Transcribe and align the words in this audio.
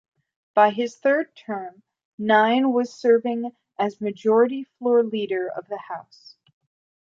By 0.55 0.71
his 0.71 0.95
third 0.97 1.35
term 1.35 1.83
Nein 2.17 2.73
was 2.73 2.91
serving 2.91 3.51
as 3.77 4.01
majority 4.01 4.63
floor 4.63 5.03
leader 5.03 5.47
of 5.47 5.67
the 5.67 5.77
House. 5.77 6.37